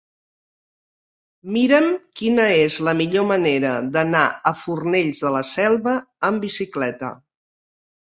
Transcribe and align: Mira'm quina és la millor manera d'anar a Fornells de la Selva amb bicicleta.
Mira'm 1.57 1.89
quina 2.21 2.47
és 2.63 2.79
la 2.89 2.95
millor 3.03 3.29
manera 3.35 3.75
d'anar 3.99 4.25
a 4.55 4.57
Fornells 4.65 5.23
de 5.29 5.37
la 5.39 5.47
Selva 5.55 5.99
amb 6.33 6.51
bicicleta. 6.51 7.17